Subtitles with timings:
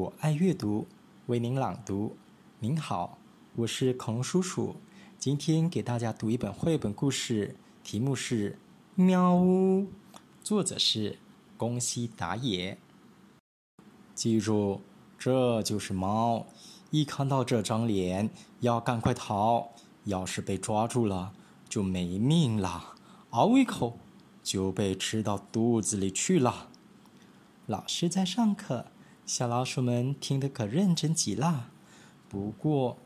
[0.00, 0.86] 我爱阅读，
[1.26, 2.16] 为您朗读。
[2.58, 3.18] 您好，
[3.54, 4.76] 我是恐龙叔叔。
[5.18, 7.54] 今天给大家读一本绘本故事，
[7.84, 8.52] 题目是
[8.94, 9.82] 《喵呜》，
[10.42, 11.18] 作者是
[11.58, 12.78] 宫西达也。
[14.14, 14.80] 记住，
[15.18, 16.46] 这就是猫。
[16.90, 18.30] 一看到这张脸，
[18.60, 19.68] 要赶快逃。
[20.04, 21.34] 要是被抓住了，
[21.68, 22.94] 就没命了。
[23.34, 23.98] 咬一口，
[24.42, 26.70] 就被吃到肚子里去了。
[27.66, 28.86] 老师在上课。
[29.32, 31.70] 小老鼠们听得可认真极了，
[32.28, 32.96] 不过，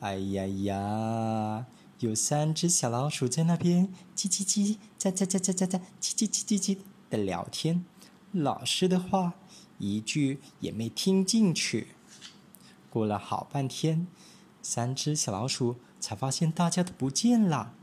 [0.00, 1.66] 哎呀呀，
[1.98, 6.78] 有三只小老鼠在那边叽叽叽，在在在在在在叽叽叽叽叽
[7.10, 7.84] 的聊天，
[8.32, 9.34] 老师的话
[9.76, 11.88] 一句也没听进去。
[12.88, 14.06] 过了好半天，
[14.62, 17.74] 三只小老鼠才发现大家都不见了。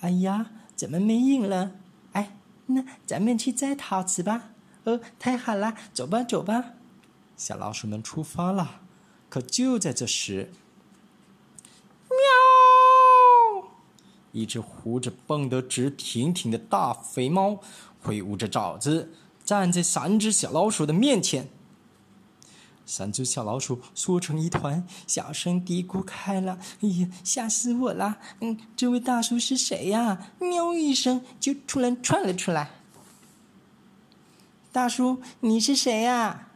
[0.00, 1.76] 哎呀，怎么没影了？
[2.14, 4.50] 哎，那咱们去摘桃子吧。
[4.82, 6.72] 哦，太好了，走吧，走吧。
[7.36, 8.80] 小老鼠们出发了，
[9.28, 10.52] 可就在这时，
[12.08, 12.16] 喵！
[14.32, 17.60] 一只胡子蹦得直挺挺的大肥猫
[18.02, 19.12] 挥舞着爪子，
[19.44, 21.48] 站在三只小老鼠的面前。
[22.86, 28.18] 三只小老鼠缩成一团，小声嘀咕开了：“哎呀，吓死我了！
[28.40, 32.72] 嗯，这位大叔是谁呀？”喵一声就突然窜了出来。
[34.70, 36.50] 大叔，你是谁呀？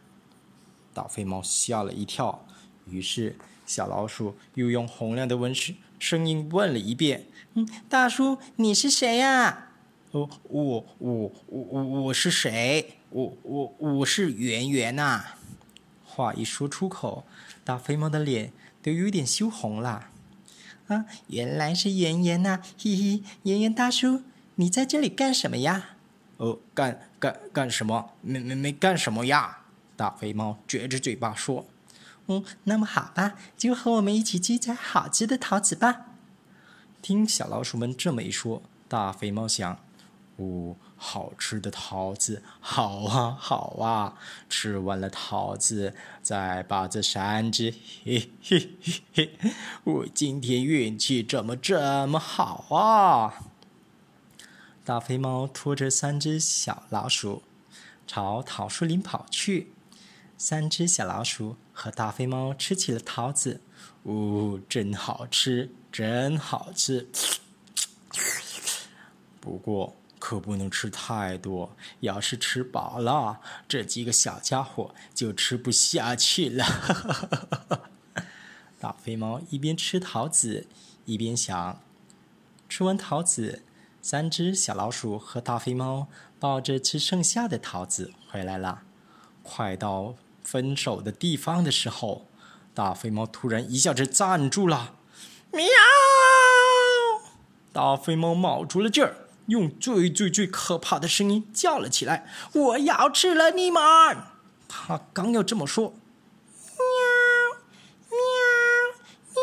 [0.98, 2.44] 大肥猫吓了一跳，
[2.90, 7.24] 于是小老鼠又用洪亮的问声声音问了一遍
[7.54, 9.68] ：“嗯，大叔，你是谁呀
[10.10, 12.98] ？”“哦，我我我我我是谁？
[13.10, 15.24] 我我我是圆圆呐！”
[16.04, 17.24] 话一说出口，
[17.62, 18.52] 大肥猫的脸
[18.82, 20.08] 都有点羞红了。
[20.88, 22.60] “啊，原来是圆圆呐！
[22.76, 24.24] 嘿嘿，圆圆大叔，
[24.56, 25.90] 你在这里干什么呀
[26.38, 28.10] ？”“哦，干干干什么？
[28.20, 29.58] 没没没干什么呀？”
[29.98, 31.66] 大肥猫撅着嘴巴说
[32.30, 36.06] ：“嗯，那么好吧，就和我们一起去摘好吃的桃子吧。”
[37.02, 39.80] 听小老鼠们这么一说，大肥猫想
[40.38, 44.14] ：“哦，好吃的桃子，好啊，好啊！
[44.48, 53.50] 吃完了桃子，再把这三只，嘿嘿嘿嘿，我今天运气怎么这么好啊？”
[54.86, 57.42] 大肥猫拖着三只小老鼠，
[58.06, 59.72] 朝桃树林跑去。
[60.40, 63.60] 三只小老鼠和大肥猫吃起了桃子，
[64.04, 67.08] 呜，真好吃，真好吃。
[69.40, 76.64] 不过可不能吃太多，要是吃饱了，这几个小家伙就吃不下去了。
[78.78, 80.68] 大肥猫一边吃桃子，
[81.04, 81.80] 一边想。
[82.68, 83.64] 吃完桃子，
[84.00, 86.06] 三只小老鼠和大肥猫
[86.38, 88.82] 抱着吃剩下的桃子回来了。
[89.42, 90.14] 快到。
[90.50, 92.26] 分手的地方的时候，
[92.72, 94.94] 大肥猫突然一下子站住了，
[95.52, 95.66] 喵！
[97.70, 103.82] 大肥猫卯足了劲儿，用最最最可怕的声音叫了起来：“我要吃了你们！”
[104.66, 105.92] 他刚要这么说，
[106.78, 106.80] 喵
[108.08, 108.18] 喵
[109.34, 109.42] 喵，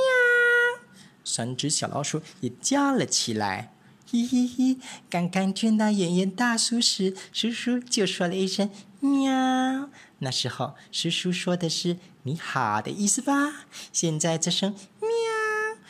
[1.24, 3.72] 三只小老鼠也叫了起来。
[4.08, 4.78] 嘿嘿嘿！
[5.10, 8.70] 刚刚见到圆圆大叔时，叔叔就说了一声
[9.06, 9.90] “喵”。
[10.20, 13.66] 那时候，叔叔说的是“你好”的意思吧？
[13.92, 15.10] 现在这声“喵”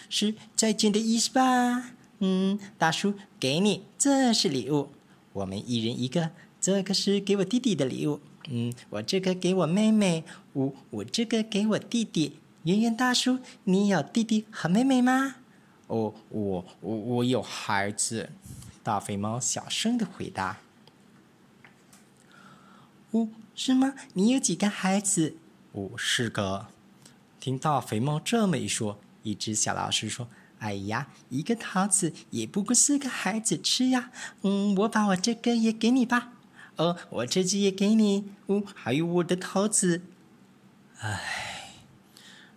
[0.09, 1.91] 是再见的意思吧？
[2.19, 4.89] 嗯，大叔，给你，这是礼物，
[5.33, 6.31] 我们一人一个。
[6.59, 8.19] 这个是给我弟弟的礼物。
[8.49, 10.23] 嗯，我这个给我妹妹。
[10.53, 12.39] 我我这个给我弟弟。
[12.63, 15.35] 圆圆大叔，你有弟弟和妹妹吗？
[15.87, 18.31] 哦，我我我有孩子，
[18.81, 20.57] 大肥猫小声的回答。
[23.15, 23.94] 哦，是吗？
[24.12, 25.38] 你有几个孩子？
[25.71, 26.67] 哦，是个。
[27.39, 30.27] 听大肥猫这么一说，一只小老鼠说
[30.59, 34.12] ：“哎呀，一个桃子也不过四个孩子吃呀。
[34.41, 36.33] 嗯，我把我这个也给你吧。
[36.75, 38.31] 哦，我这只也给你。
[38.47, 40.01] 哦，还有我的桃子。”
[41.00, 41.69] 唉，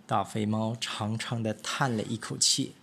[0.09, 2.75] 大肥猫长长的叹了一口气。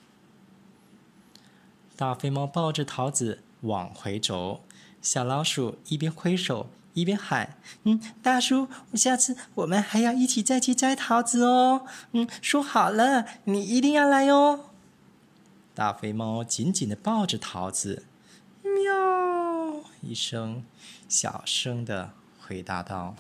[1.98, 4.62] 大肥猫抱着桃子往回走，
[5.02, 7.56] 小老鼠一边挥手一边喊
[7.86, 11.86] ：“嗯，大叔，下次我们还要一起再去摘桃子哦。
[12.14, 14.72] 嗯，说好了，你一定要来哦。”
[15.76, 18.06] 大肥猫紧紧的抱着桃子，
[18.64, 20.64] 喵一声，
[21.08, 22.12] 小声的
[22.42, 23.16] 回答道。